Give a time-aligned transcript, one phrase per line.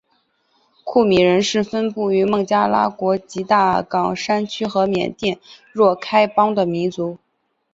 [0.83, 5.39] 库米人是分布于孟加拉国吉大港山区和缅甸
[5.71, 7.19] 若开邦的民族。